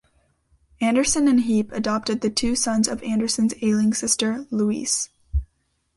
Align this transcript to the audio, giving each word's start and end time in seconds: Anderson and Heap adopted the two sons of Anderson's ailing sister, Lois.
Anderson 0.81 1.27
and 1.27 1.41
Heap 1.41 1.71
adopted 1.71 2.21
the 2.21 2.31
two 2.31 2.55
sons 2.55 2.87
of 2.87 3.03
Anderson's 3.03 3.53
ailing 3.61 3.93
sister, 3.93 4.47
Lois. 4.49 5.09